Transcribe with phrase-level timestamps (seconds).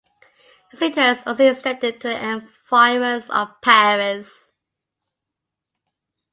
[0.71, 2.27] His interest also extended to the
[2.71, 4.49] environs of Paris.